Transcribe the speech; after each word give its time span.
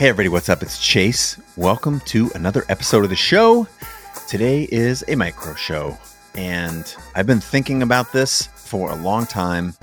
Hey, 0.00 0.08
everybody, 0.08 0.30
what's 0.30 0.48
up? 0.48 0.62
It's 0.62 0.78
Chase. 0.78 1.38
Welcome 1.58 2.00
to 2.06 2.30
another 2.34 2.64
episode 2.70 3.04
of 3.04 3.10
the 3.10 3.16
show. 3.16 3.68
Today 4.26 4.66
is 4.72 5.04
a 5.08 5.14
micro 5.14 5.54
show, 5.54 5.98
and 6.34 6.96
I've 7.14 7.26
been 7.26 7.38
thinking 7.38 7.82
about 7.82 8.10
this 8.10 8.46
for 8.46 8.90
a 8.90 8.94
long 8.94 9.26
time. 9.26 9.74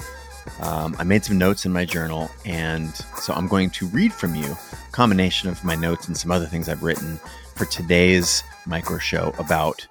Um, 0.61 0.95
I 0.97 1.03
made 1.03 1.23
some 1.23 1.37
notes 1.37 1.67
in 1.67 1.71
my 1.71 1.85
journal, 1.85 2.31
and 2.47 2.95
so 2.95 3.31
I'm 3.31 3.47
going 3.47 3.69
to 3.69 3.85
read 3.89 4.11
from 4.11 4.33
you 4.33 4.47
a 4.47 4.91
combination 4.91 5.49
of 5.49 5.63
my 5.63 5.75
notes 5.75 6.07
and 6.07 6.17
some 6.17 6.31
other 6.31 6.47
things 6.47 6.67
I've 6.67 6.81
written 6.81 7.19
for 7.55 7.65
today's 7.65 8.43
micro 8.65 8.97
show 8.97 9.35
about 9.37 9.85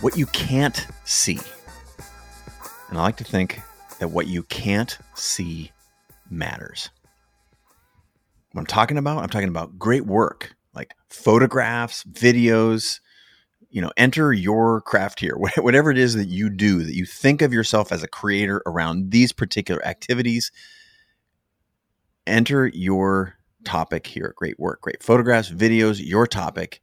what 0.00 0.16
you 0.16 0.26
can't 0.26 0.84
see. 1.04 1.38
And 2.88 2.98
I 2.98 3.02
like 3.02 3.18
to 3.18 3.24
think 3.24 3.60
that 4.00 4.08
what 4.08 4.26
you 4.26 4.42
can't 4.42 4.98
see 5.14 5.70
matters. 6.28 6.90
What 8.54 8.60
I'm 8.60 8.66
talking 8.66 8.98
about, 8.98 9.20
I'm 9.20 9.28
talking 9.28 9.48
about 9.48 9.80
great 9.80 10.06
work 10.06 10.54
like 10.76 10.94
photographs, 11.08 12.04
videos. 12.04 13.00
You 13.68 13.82
know, 13.82 13.90
enter 13.96 14.32
your 14.32 14.80
craft 14.82 15.18
here. 15.18 15.34
Whatever 15.58 15.90
it 15.90 15.98
is 15.98 16.14
that 16.14 16.28
you 16.28 16.50
do, 16.50 16.84
that 16.84 16.94
you 16.94 17.04
think 17.04 17.42
of 17.42 17.52
yourself 17.52 17.90
as 17.90 18.04
a 18.04 18.08
creator 18.08 18.62
around 18.64 19.10
these 19.10 19.32
particular 19.32 19.84
activities, 19.84 20.52
enter 22.28 22.68
your 22.68 23.34
topic 23.64 24.06
here. 24.06 24.34
Great 24.36 24.60
work, 24.60 24.82
great 24.82 25.02
photographs, 25.02 25.50
videos, 25.50 26.00
your 26.00 26.28
topic. 26.28 26.80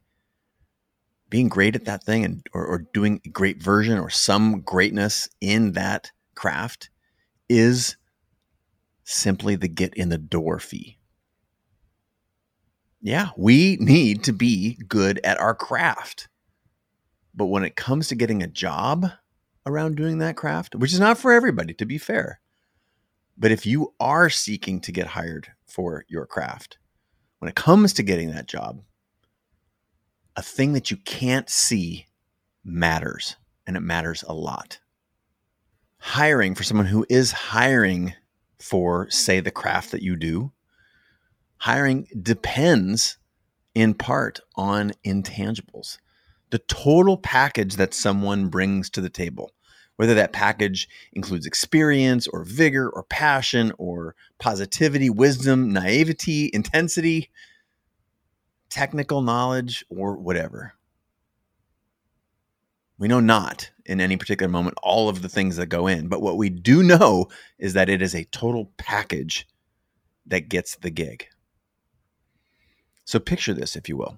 Being 1.29 1.47
great 1.47 1.77
at 1.77 1.85
that 1.85 2.03
thing 2.03 2.25
and 2.25 2.45
or, 2.53 2.65
or 2.65 2.85
doing 2.93 3.21
a 3.25 3.29
great 3.29 3.63
version 3.63 3.97
or 3.97 4.09
some 4.09 4.59
greatness 4.59 5.29
in 5.39 5.71
that 5.71 6.11
craft 6.35 6.89
is 7.47 7.95
simply 9.05 9.55
the 9.55 9.69
get 9.69 9.93
in 9.93 10.09
the 10.09 10.17
door 10.17 10.59
fee. 10.59 10.97
Yeah, 13.01 13.29
we 13.35 13.77
need 13.79 14.23
to 14.25 14.31
be 14.31 14.77
good 14.87 15.19
at 15.23 15.39
our 15.39 15.55
craft. 15.55 16.27
But 17.33 17.47
when 17.47 17.63
it 17.63 17.75
comes 17.75 18.07
to 18.09 18.15
getting 18.15 18.43
a 18.43 18.47
job 18.47 19.07
around 19.65 19.95
doing 19.95 20.19
that 20.19 20.37
craft, 20.37 20.75
which 20.75 20.93
is 20.93 20.99
not 20.99 21.17
for 21.17 21.31
everybody, 21.31 21.73
to 21.75 21.85
be 21.85 21.97
fair, 21.97 22.39
but 23.37 23.51
if 23.51 23.65
you 23.65 23.93
are 23.99 24.29
seeking 24.29 24.79
to 24.81 24.91
get 24.91 25.07
hired 25.07 25.47
for 25.65 26.05
your 26.07 26.27
craft, 26.27 26.77
when 27.39 27.49
it 27.49 27.55
comes 27.55 27.93
to 27.93 28.03
getting 28.03 28.31
that 28.31 28.47
job, 28.47 28.81
a 30.35 30.43
thing 30.43 30.73
that 30.73 30.91
you 30.91 30.97
can't 30.97 31.49
see 31.49 32.05
matters, 32.63 33.35
and 33.65 33.75
it 33.75 33.81
matters 33.81 34.23
a 34.27 34.33
lot. 34.33 34.79
Hiring 35.97 36.53
for 36.53 36.63
someone 36.63 36.87
who 36.87 37.05
is 37.09 37.31
hiring 37.31 38.13
for, 38.59 39.09
say, 39.09 39.39
the 39.39 39.49
craft 39.49 39.91
that 39.91 40.03
you 40.03 40.15
do, 40.15 40.51
hiring 41.61 42.07
depends 42.19 43.19
in 43.75 43.93
part 43.93 44.39
on 44.55 44.91
intangibles. 45.05 45.99
The 46.49 46.57
total 46.57 47.17
package 47.17 47.75
that 47.75 47.93
someone 47.93 48.47
brings 48.47 48.89
to 48.89 48.99
the 48.99 49.11
table, 49.11 49.51
whether 49.95 50.15
that 50.15 50.33
package 50.33 50.89
includes 51.13 51.45
experience 51.45 52.27
or 52.27 52.43
vigor 52.43 52.89
or 52.89 53.03
passion 53.03 53.73
or 53.77 54.15
positivity, 54.39 55.11
wisdom, 55.11 55.71
naivety, 55.71 56.49
intensity, 56.51 57.29
technical 58.69 59.21
knowledge, 59.21 59.85
or 59.87 60.17
whatever. 60.17 60.73
We 62.97 63.07
know 63.07 63.19
not 63.19 63.69
in 63.85 64.01
any 64.01 64.17
particular 64.17 64.49
moment 64.49 64.77
all 64.81 65.09
of 65.09 65.21
the 65.21 65.29
things 65.29 65.57
that 65.57 65.67
go 65.67 65.85
in, 65.85 66.07
but 66.07 66.23
what 66.23 66.37
we 66.37 66.49
do 66.49 66.81
know 66.81 67.27
is 67.59 67.73
that 67.73 67.87
it 67.87 68.01
is 68.01 68.15
a 68.15 68.25
total 68.25 68.71
package 68.77 69.47
that 70.25 70.49
gets 70.49 70.75
the 70.77 70.89
gig. 70.89 71.27
So 73.11 73.19
picture 73.19 73.53
this, 73.53 73.75
if 73.75 73.89
you 73.89 73.97
will. 73.97 74.17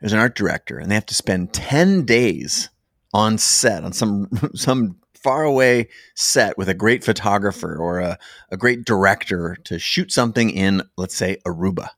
There's 0.00 0.12
an 0.12 0.18
art 0.18 0.34
director, 0.34 0.76
and 0.76 0.90
they 0.90 0.96
have 0.96 1.06
to 1.06 1.14
spend 1.14 1.52
10 1.52 2.04
days 2.04 2.68
on 3.12 3.38
set, 3.38 3.84
on 3.84 3.92
some 3.92 4.28
some 4.56 4.96
faraway 5.14 5.86
set 6.16 6.58
with 6.58 6.68
a 6.68 6.74
great 6.74 7.04
photographer 7.04 7.76
or 7.76 8.00
a, 8.00 8.18
a 8.50 8.56
great 8.56 8.84
director 8.84 9.56
to 9.66 9.78
shoot 9.78 10.10
something 10.10 10.50
in, 10.50 10.82
let's 10.96 11.14
say, 11.14 11.36
Aruba. 11.46 11.90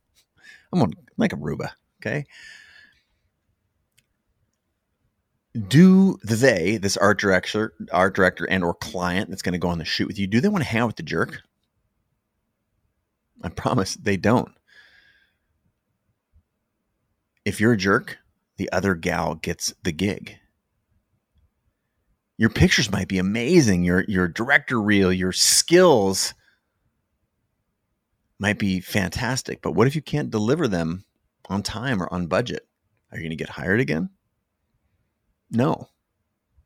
I'm 0.74 0.80
gonna 0.80 0.92
like 1.16 1.32
Aruba, 1.32 1.70
okay? 2.02 2.26
do 5.68 6.18
they 6.22 6.76
this 6.76 6.98
art 6.98 7.18
director 7.18 7.72
art 7.90 8.14
director 8.14 8.44
and 8.44 8.62
or 8.62 8.74
client 8.74 9.30
that's 9.30 9.40
going 9.40 9.54
to 9.54 9.58
go 9.58 9.68
on 9.68 9.78
the 9.78 9.86
shoot 9.86 10.06
with 10.06 10.18
you 10.18 10.26
do 10.26 10.38
they 10.38 10.50
want 10.50 10.62
to 10.62 10.68
hang 10.68 10.82
out 10.82 10.88
with 10.88 10.96
the 10.96 11.02
jerk 11.02 11.40
i 13.42 13.48
promise 13.48 13.94
they 13.94 14.18
don't 14.18 14.50
if 17.46 17.60
you're 17.60 17.74
a 17.74 17.78
jerk, 17.78 18.18
the 18.56 18.70
other 18.72 18.96
gal 18.96 19.36
gets 19.36 19.72
the 19.84 19.92
gig. 19.92 20.36
Your 22.36 22.50
pictures 22.50 22.90
might 22.90 23.08
be 23.08 23.18
amazing. 23.18 23.84
Your 23.84 24.04
your 24.08 24.28
director 24.28 24.82
reel, 24.82 25.12
your 25.12 25.32
skills 25.32 26.34
might 28.38 28.58
be 28.58 28.80
fantastic, 28.80 29.62
but 29.62 29.72
what 29.72 29.86
if 29.86 29.94
you 29.94 30.02
can't 30.02 30.30
deliver 30.30 30.68
them 30.68 31.04
on 31.48 31.62
time 31.62 32.02
or 32.02 32.12
on 32.12 32.26
budget? 32.26 32.66
Are 33.10 33.16
you 33.16 33.22
going 33.22 33.30
to 33.30 33.36
get 33.36 33.48
hired 33.48 33.80
again? 33.80 34.10
No. 35.50 35.88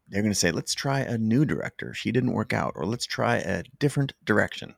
They're 0.08 0.22
going 0.22 0.32
to 0.32 0.38
say, 0.38 0.50
let's 0.50 0.74
try 0.74 1.00
a 1.00 1.18
new 1.18 1.44
director. 1.44 1.94
She 1.94 2.10
didn't 2.10 2.32
work 2.32 2.52
out, 2.52 2.72
or 2.74 2.84
let's 2.84 3.06
try 3.06 3.36
a 3.36 3.62
different 3.78 4.14
direction 4.24 4.74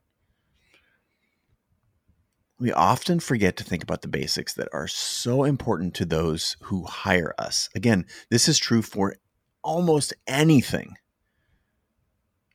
we 2.62 2.70
often 2.72 3.18
forget 3.18 3.56
to 3.56 3.64
think 3.64 3.82
about 3.82 4.02
the 4.02 4.08
basics 4.08 4.54
that 4.54 4.68
are 4.72 4.86
so 4.86 5.42
important 5.42 5.94
to 5.94 6.04
those 6.04 6.56
who 6.60 6.84
hire 6.84 7.34
us. 7.36 7.68
Again, 7.74 8.06
this 8.30 8.46
is 8.48 8.56
true 8.56 8.82
for 8.82 9.16
almost 9.64 10.14
anything. 10.28 10.94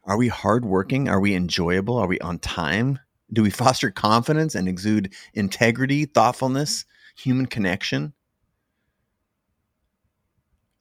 Are 0.06 0.16
we 0.16 0.30
hardworking? 0.30 1.10
Are 1.10 1.20
we 1.20 1.36
enjoyable? 1.36 1.98
Are 1.98 2.08
we 2.08 2.20
on 2.20 2.40
time? 2.40 3.00
Do 3.34 3.44
we 3.44 3.50
foster 3.66 3.92
confidence 3.92 4.56
and 4.56 4.70
exude 4.70 5.14
integrity, 5.34 6.06
thoughtfulness, 6.06 6.86
human 7.18 7.46
connection? 7.46 8.14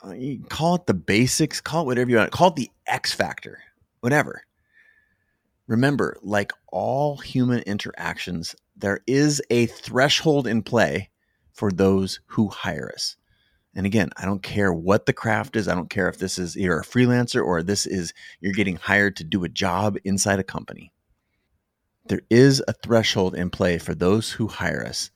Uh, 0.05 0.15
call 0.49 0.77
it 0.77 0.87
the 0.87 0.95
basics, 0.95 1.61
call 1.61 1.83
it 1.83 1.87
whatever 1.87 2.11
you 2.11 2.17
want, 2.19 2.31
call 2.31 2.51
it 2.51 2.55
the 2.55 2.71
X 2.87 3.13
factor, 3.13 3.59
whatever. 3.99 4.46
Remember, 5.67 6.17
like 6.23 6.53
all 6.69 7.17
human 7.17 7.61
interactions, 7.61 8.55
there 8.77 9.01
is 9.07 9.43
a 9.51 9.67
threshold 9.67 10.47
in 10.47 10.63
play 10.63 11.11
for 11.53 11.73
those 11.73 12.21
who 12.27 12.49
hire 12.49 12.91
us. 12.95 13.17
And 13.75 13.85
again, 13.85 14.11
I 14.17 14.25
don't 14.25 14.43
care 14.43 14.73
what 14.73 15.07
the 15.07 15.13
craft 15.13 15.57
is. 15.57 15.69
I 15.69 15.75
don't 15.75 15.91
care 15.91 16.09
if 16.09 16.19
this 16.19 16.39
is 16.39 16.57
you're 16.57 16.81
a 16.81 16.85
freelancer 16.85 17.45
or 17.45 17.63
this 17.63 17.85
is 17.85 18.15
you're 18.41 18.53
getting 18.53 18.77
hired 18.77 19.17
to 19.17 19.25
do 19.25 19.45
a 19.45 19.51
job 19.51 19.99
inside 20.05 20.39
a 20.39 20.45
company. 20.45 20.93
There 22.07 22.23
is 22.31 22.63
a 22.67 22.73
threshold 22.73 23.35
in 23.35 23.51
play 23.51 23.79
for 23.79 23.95
those 23.95 24.33
who 24.33 24.49
hire 24.49 24.85
us. 24.87 25.11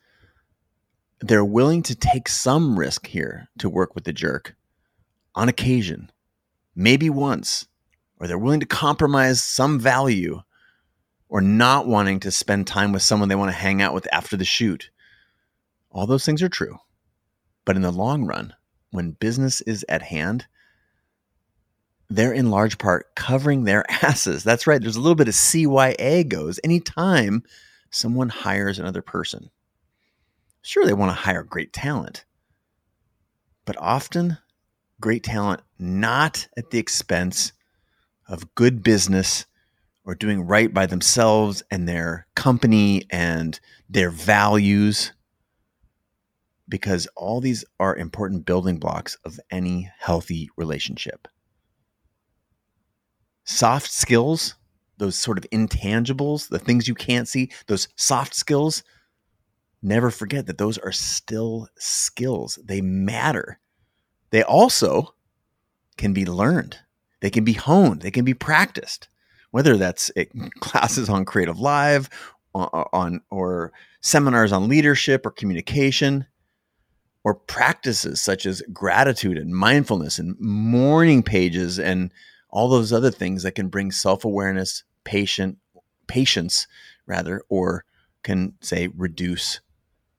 They're 1.21 1.45
willing 1.45 1.83
to 1.85 1.95
take 1.95 2.29
some 2.29 2.79
risk 2.79 3.07
here 3.07 3.49
to 3.59 3.71
work 3.71 3.95
with 3.95 4.05
the 4.05 4.13
jerk 4.13 4.57
on 5.35 5.49
occasion, 5.49 6.11
maybe 6.75 7.09
once, 7.09 7.67
or 8.21 8.29
they're 8.29 8.39
willing 8.39 8.61
to 8.61 8.67
compromise 8.67 9.43
some 9.43 9.81
value 9.81 10.41
or 11.29 11.41
not 11.41 11.87
wanting 11.87 12.21
to 12.21 12.31
spend 12.31 12.67
time 12.67 12.93
with 12.93 13.03
someone 13.03 13.29
they 13.29 13.35
want 13.35 13.51
to 13.51 13.57
hang 13.57 13.81
out 13.81 13.95
with 13.95 14.07
after 14.13 14.37
the 14.37 14.45
shoot. 14.45 14.91
All 15.91 16.07
those 16.07 16.25
things 16.25 16.43
are 16.43 16.49
true. 16.49 16.77
But 17.65 17.77
in 17.77 17.83
the 17.83 17.91
long 17.91 18.25
run, 18.25 18.55
when 18.91 19.13
business 19.13 19.61
is 19.63 19.85
at 19.89 20.03
hand, 20.03 20.47
they're 22.11 22.33
in 22.33 22.51
large 22.51 22.79
part 22.79 23.15
covering 23.15 23.65
their 23.65 23.85
asses. 24.05 24.45
That's 24.45 24.67
right. 24.67 24.81
There's 24.81 24.97
a 24.97 25.01
little 25.01 25.15
bit 25.15 25.29
of 25.29 25.35
CYA 25.35 26.29
goes 26.29 26.61
anytime 26.63 27.43
someone 27.91 28.29
hires 28.29 28.79
another 28.79 29.03
person. 29.03 29.51
Sure, 30.63 30.85
they 30.85 30.93
want 30.93 31.11
to 31.11 31.15
hire 31.15 31.43
great 31.43 31.73
talent, 31.73 32.25
but 33.65 33.77
often 33.79 34.37
great 35.01 35.25
talent 35.25 35.63
not 35.79 36.47
at 36.59 36.71
the 36.71 36.79
expense 36.79 37.53
of 38.31 38.55
good 38.55 38.83
business 38.83 39.45
or 40.05 40.15
doing 40.15 40.41
right 40.41 40.73
by 40.73 40.87
themselves 40.87 41.63
and 41.71 41.87
their 41.87 42.27
company 42.35 43.03
and 43.11 43.61
their 43.89 44.11
values 44.11 45.13
because 46.69 47.09
all 47.17 47.41
these 47.41 47.65
are 47.81 47.97
important 47.97 48.47
building 48.47 48.79
blocks 48.79 49.17
of 49.25 49.39
any 49.51 49.91
healthy 49.99 50.49
relationship. 50.57 51.27
Soft 53.45 53.91
skills, 53.91 54.55
those 54.97 55.19
sort 55.19 55.37
of 55.37 55.45
intangibles, 55.51 56.49
the 56.49 56.61
things 56.61 56.87
you 56.87 56.95
can't 56.95 57.27
see, 57.27 57.51
those 57.67 57.89
soft 57.97 58.35
skills, 58.35 58.85
never 59.83 60.11
forget 60.11 60.47
that 60.47 60.59
those 60.59 60.79
are 60.79 60.93
still 60.93 61.67
skills. 61.77 62.59
They 62.65 62.81
matter. 62.81 63.59
They 64.31 64.45
also 64.45 65.15
can 65.97 66.13
be 66.13 66.25
learned, 66.25 66.79
they 67.21 67.31
can 67.31 67.45
be 67.45 67.53
honed, 67.53 68.03
they 68.03 68.11
can 68.11 68.25
be 68.25 68.35
practiced, 68.35 69.09
whether 69.51 69.77
that's 69.77 70.11
eh, 70.17 70.25
classes 70.61 71.09
on 71.09 71.25
Creative 71.25 71.59
Live 71.59 72.09
on, 72.55 72.87
on 72.93 73.21
or 73.31 73.73
seminars 74.01 74.53
on 74.53 74.69
leadership 74.69 75.25
or 75.25 75.31
communication 75.31 76.27
or 77.23 77.35
practices 77.35 78.21
such 78.21 78.47
as 78.47 78.63
gratitude 78.73 79.37
and 79.37 79.55
mindfulness 79.55 80.19
and 80.19 80.39
morning 80.41 81.23
pages 81.23 81.79
and 81.79 82.13
all 82.49 82.69
those 82.69 82.93
other 82.93 83.11
things 83.11 83.43
that 83.43 83.55
can 83.55 83.69
bring 83.69 83.91
self-awareness 83.91 84.85
patient 85.05 85.59
patience 86.07 86.67
rather 87.07 87.43
or 87.49 87.85
can 88.23 88.55
say 88.61 88.89
reduce 88.97 89.61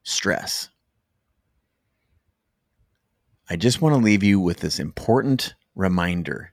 stress. 0.03 0.69
I 3.49 3.57
just 3.57 3.81
want 3.81 3.93
to 3.95 4.01
leave 4.01 4.23
you 4.23 4.39
with 4.39 4.59
this 4.59 4.79
important 4.79 5.55
reminder 5.75 6.50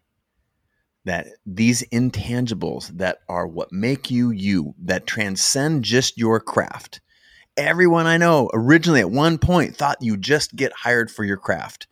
that 1.04 1.28
these 1.46 1.82
intangibles 1.90 2.88
that 2.98 3.18
are 3.28 3.46
what 3.46 3.72
make 3.72 4.10
you 4.10 4.30
you 4.30 4.74
that 4.82 5.06
transcend 5.06 5.84
just 5.84 6.18
your 6.18 6.40
craft 6.40 7.00
everyone 7.58 8.06
I 8.06 8.16
know 8.16 8.48
originally 8.54 9.00
at 9.00 9.10
one 9.10 9.36
point 9.36 9.76
thought 9.76 9.98
you 10.00 10.16
just 10.16 10.54
get 10.54 10.72
hired 10.72 11.10
for 11.10 11.24
your 11.24 11.36
craft. 11.36 11.88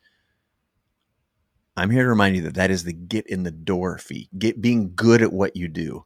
I'm 1.75 1.91
here 1.91 2.03
to 2.03 2.09
remind 2.09 2.37
you 2.37 2.41
that 2.43 2.55
that 2.55 2.71
is 2.71 2.85
the 2.85 2.93
get 2.93 3.27
in 3.27 3.43
the 3.43 3.51
door 3.51 3.99
fee, 3.99 4.29
get 4.35 4.61
being 4.61 4.93
good 4.95 5.21
at 5.21 5.33
what 5.33 5.55
you 5.55 5.67
do. 5.67 6.05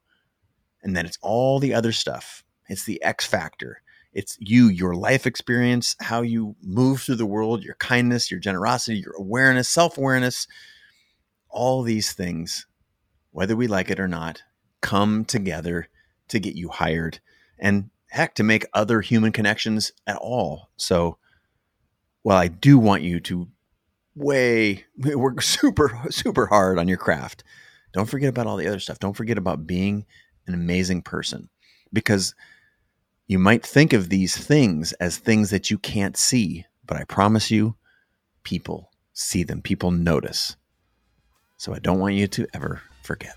And 0.84 0.98
then 0.98 1.06
it's 1.06 1.20
all 1.22 1.60
the 1.60 1.76
other 1.76 1.92
stuff. 1.92 2.44
It's 2.68 2.84
the 2.84 3.02
X 3.04 3.26
factor. 3.26 3.82
It's 4.12 4.36
you, 4.40 4.68
your 4.68 4.96
life 4.96 5.26
experience, 5.26 5.96
how 6.02 6.22
you 6.22 6.56
move 6.62 7.02
through 7.02 7.16
the 7.16 7.26
world, 7.26 7.64
your 7.64 7.76
kindness, 7.76 8.30
your 8.30 8.40
generosity, 8.40 8.98
your 8.98 9.14
awareness, 9.14 9.70
self 9.70 9.98
awareness. 9.98 10.48
All 11.50 11.84
these 11.84 12.14
things, 12.14 12.66
whether 13.32 13.56
we 13.56 13.68
like 13.68 13.90
it 13.90 14.00
or 14.00 14.08
not, 14.08 14.44
come 14.82 15.26
together 15.26 15.88
to 16.28 16.40
get 16.40 16.56
you 16.56 16.70
hired. 16.70 17.20
And 17.58 17.90
heck 18.10 18.36
to 18.36 18.44
make 18.44 18.66
other 18.74 19.02
human 19.02 19.32
connections 19.32 19.92
at 20.06 20.18
all. 20.18 20.70
So, 20.78 21.18
while 22.24 22.38
I 22.38 22.50
do 22.50 22.78
want 22.78 23.04
you 23.04 23.20
to 23.22 23.48
way 24.16 24.86
work 24.98 25.42
super 25.42 26.00
super 26.10 26.48
hard 26.48 26.78
on 26.78 26.88
your 26.88 26.98
craft, 26.98 27.44
don't 27.94 28.10
forget 28.10 28.30
about 28.30 28.48
all 28.48 28.58
the 28.58 28.68
other 28.68 28.80
stuff. 28.80 29.00
Don't 29.00 29.16
forget 29.16 29.38
about 29.38 29.68
being 29.68 30.06
an 30.48 30.54
amazing 30.54 31.02
person 31.02 31.50
because 31.94 32.36
you 33.28 33.40
might 33.40 33.66
think 33.66 33.94
of 33.94 34.10
these 34.10 34.36
things 34.36 34.92
as 34.94 35.18
things 35.18 35.52
that 35.52 35.72
you 35.72 35.78
can't 35.78 36.18
see, 36.18 36.66
but 36.86 36.98
I 36.98 37.06
promise 37.06 37.50
you, 37.50 37.76
people 38.44 38.92
see 39.14 39.44
them. 39.44 39.62
People 39.62 39.92
notice. 39.92 40.58
So 41.58 41.74
I 41.74 41.80
don't 41.80 42.00
want 42.00 42.16
you 42.16 42.28
to 42.28 42.48
ever 42.54 42.82
forget. 43.02 43.36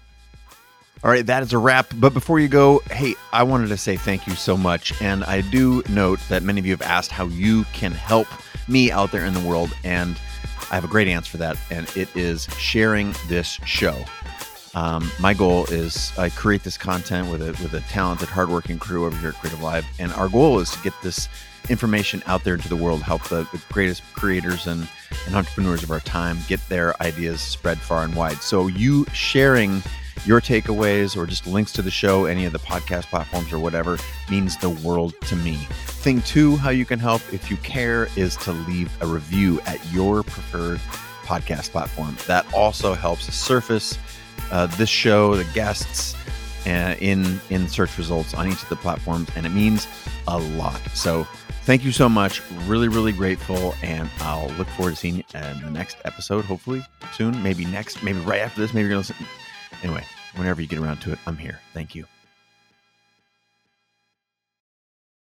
All 1.02 1.10
right, 1.10 1.26
that 1.26 1.42
is 1.42 1.52
a 1.52 1.58
wrap. 1.58 1.86
But 1.96 2.14
before 2.14 2.40
you 2.40 2.48
go, 2.48 2.78
hey, 2.90 3.14
I 3.32 3.42
wanted 3.42 3.68
to 3.68 3.76
say 3.76 3.96
thank 3.96 4.26
you 4.26 4.34
so 4.34 4.56
much. 4.56 5.00
And 5.02 5.22
I 5.24 5.42
do 5.42 5.82
note 5.88 6.18
that 6.30 6.42
many 6.42 6.60
of 6.60 6.66
you 6.66 6.72
have 6.72 6.82
asked 6.82 7.10
how 7.10 7.26
you 7.26 7.64
can 7.74 7.92
help 7.92 8.26
me 8.68 8.90
out 8.90 9.12
there 9.12 9.26
in 9.26 9.34
the 9.34 9.46
world. 9.46 9.70
And 9.84 10.18
I 10.70 10.74
have 10.76 10.84
a 10.84 10.88
great 10.88 11.08
answer 11.08 11.32
for 11.32 11.36
that. 11.38 11.58
And 11.70 11.86
it 11.94 12.08
is 12.16 12.44
sharing 12.58 13.14
this 13.28 13.60
show. 13.66 14.02
Um, 14.74 15.10
my 15.20 15.34
goal 15.34 15.66
is 15.66 16.16
I 16.18 16.30
create 16.30 16.64
this 16.64 16.76
content 16.76 17.30
with 17.30 17.42
a 17.42 17.52
with 17.62 17.74
a 17.74 17.80
talented, 17.82 18.28
hardworking 18.28 18.78
crew 18.78 19.06
over 19.06 19.16
here 19.16 19.28
at 19.28 19.36
Creative 19.36 19.62
Live, 19.62 19.86
and 20.00 20.12
our 20.14 20.28
goal 20.28 20.58
is 20.58 20.70
to 20.70 20.82
get 20.82 20.92
this 21.00 21.28
information 21.68 22.22
out 22.26 22.44
there 22.44 22.54
into 22.54 22.68
the 22.68 22.76
world, 22.76 23.02
help 23.02 23.22
the, 23.28 23.46
the 23.52 23.60
greatest 23.72 24.02
creators 24.12 24.66
and, 24.66 24.86
and 25.26 25.34
entrepreneurs 25.34 25.82
of 25.82 25.90
our 25.90 26.00
time 26.00 26.38
get 26.48 26.60
their 26.68 27.00
ideas 27.02 27.40
spread 27.40 27.78
far 27.78 28.04
and 28.04 28.14
wide. 28.14 28.38
So 28.38 28.66
you 28.66 29.04
sharing 29.12 29.82
your 30.24 30.40
takeaways 30.40 31.16
or 31.16 31.26
just 31.26 31.46
links 31.46 31.72
to 31.72 31.82
the 31.82 31.90
show, 31.90 32.24
any 32.26 32.44
of 32.44 32.52
the 32.52 32.58
podcast 32.58 33.04
platforms 33.04 33.52
or 33.52 33.58
whatever, 33.58 33.98
means 34.30 34.56
the 34.56 34.70
world 34.70 35.14
to 35.22 35.36
me. 35.36 35.56
Thing 35.86 36.22
two, 36.22 36.56
how 36.56 36.70
you 36.70 36.84
can 36.84 36.98
help 36.98 37.20
if 37.32 37.50
you 37.50 37.56
care 37.58 38.08
is 38.16 38.36
to 38.38 38.52
leave 38.52 38.90
a 39.02 39.06
review 39.06 39.60
at 39.66 39.84
your 39.92 40.22
preferred 40.22 40.80
podcast 41.24 41.70
platform. 41.70 42.16
That 42.26 42.46
also 42.54 42.94
helps 42.94 43.32
surface 43.34 43.98
uh, 44.50 44.66
this 44.76 44.90
show, 44.90 45.34
the 45.36 45.44
guests, 45.52 46.14
uh, 46.66 46.94
in 47.00 47.40
in 47.50 47.68
search 47.68 47.98
results 47.98 48.32
on 48.34 48.48
each 48.48 48.62
of 48.62 48.68
the 48.68 48.76
platforms, 48.76 49.28
and 49.36 49.44
it 49.44 49.50
means 49.50 49.86
a 50.28 50.38
lot. 50.38 50.80
So 50.94 51.26
thank 51.64 51.84
you 51.84 51.92
so 51.92 52.08
much. 52.08 52.42
Really, 52.66 52.88
really 52.88 53.12
grateful, 53.12 53.74
and 53.82 54.08
I'll 54.20 54.48
look 54.50 54.68
forward 54.68 54.92
to 54.92 54.96
seeing 54.96 55.16
you 55.16 55.24
in 55.34 55.62
the 55.62 55.70
next 55.70 55.96
episode. 56.04 56.44
Hopefully 56.44 56.84
soon, 57.12 57.42
maybe 57.42 57.64
next, 57.64 58.02
maybe 58.02 58.18
right 58.20 58.40
after 58.40 58.60
this. 58.60 58.72
Maybe 58.72 58.82
you're 58.82 58.90
gonna 58.90 58.98
listen. 58.98 59.16
Anyway, 59.82 60.04
whenever 60.36 60.62
you 60.62 60.68
get 60.68 60.78
around 60.78 60.98
to 61.02 61.12
it, 61.12 61.18
I'm 61.26 61.36
here. 61.36 61.60
Thank 61.72 61.94
you. 61.94 62.06